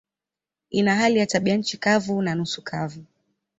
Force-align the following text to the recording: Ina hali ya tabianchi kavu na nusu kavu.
Ina 0.69 0.95
hali 0.95 1.19
ya 1.19 1.25
tabianchi 1.27 1.77
kavu 1.77 2.21
na 2.21 2.35
nusu 2.35 2.61
kavu. 2.61 3.05